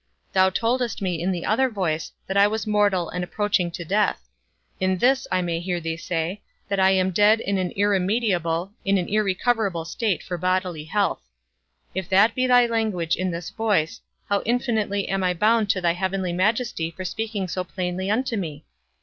[0.33, 4.27] Thou toldest me in the other voice that I was mortal and approaching to death;
[4.79, 8.97] in this I may hear thee say that I am dead in an irremediable, in
[8.97, 11.21] an irrecoverable state for bodily health.
[11.93, 15.93] If that be thy language in this voice, how infinitely am I bound to thy
[15.93, 18.65] heavenly Majesty for speaking so plainly unto me?